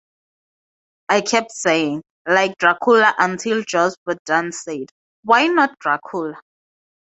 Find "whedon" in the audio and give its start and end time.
4.05-4.51